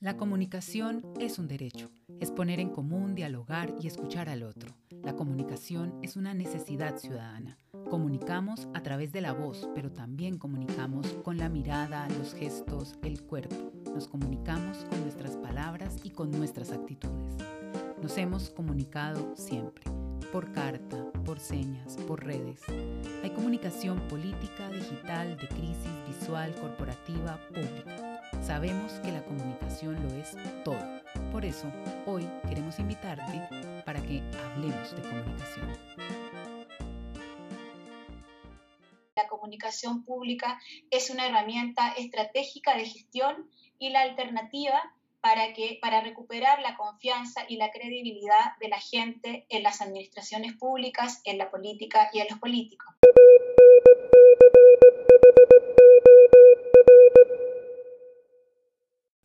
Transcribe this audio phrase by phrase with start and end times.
[0.00, 1.90] La comunicación es un derecho,
[2.20, 4.74] es poner en común, dialogar y escuchar al otro.
[5.02, 7.58] La comunicación es una necesidad ciudadana.
[7.90, 13.20] Comunicamos a través de la voz, pero también comunicamos con la mirada, los gestos, el
[13.24, 13.72] cuerpo.
[13.92, 17.36] Nos comunicamos con nuestras palabras y con nuestras actitudes.
[18.00, 19.84] Nos hemos comunicado siempre,
[20.32, 22.62] por carta, por señas, por redes.
[23.22, 27.99] Hay comunicación política, digital, de crisis, visual, corporativa, pública.
[28.50, 30.84] Sabemos que la comunicación lo es todo.
[31.30, 31.70] Por eso,
[32.04, 33.38] hoy queremos invitarte
[33.86, 35.78] para que hablemos de comunicación.
[39.14, 40.58] La comunicación pública
[40.90, 47.44] es una herramienta estratégica de gestión y la alternativa para, que, para recuperar la confianza
[47.48, 52.26] y la credibilidad de la gente en las administraciones públicas, en la política y en
[52.28, 52.99] los políticos.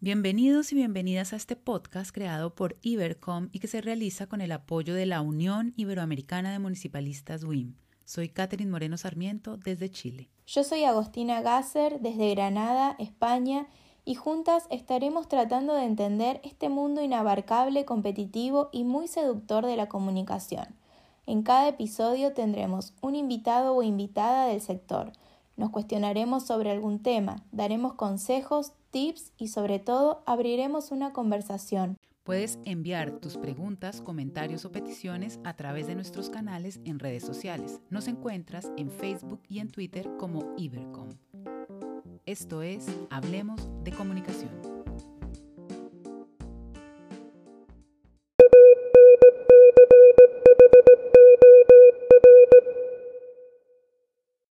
[0.06, 4.52] Bienvenidos y bienvenidas a este podcast creado por Ibercom y que se realiza con el
[4.52, 7.74] apoyo de la Unión Iberoamericana de Municipalistas WIM.
[8.04, 10.30] Soy Catherine Moreno Sarmiento desde Chile.
[10.46, 13.66] Yo soy Agostina Gasser desde Granada, España,
[14.06, 19.90] y juntas estaremos tratando de entender este mundo inabarcable, competitivo y muy seductor de la
[19.90, 20.68] comunicación.
[21.26, 25.14] En cada episodio tendremos un invitado o invitada del sector.
[25.58, 31.98] Nos cuestionaremos sobre algún tema, daremos consejos, tips y sobre todo abriremos una conversación.
[32.24, 37.82] Puedes enviar tus preguntas, comentarios o peticiones a través de nuestros canales en redes sociales.
[37.90, 41.10] Nos encuentras en Facebook y en Twitter como Ibercom.
[42.26, 44.75] Esto es Hablemos de Comunicación.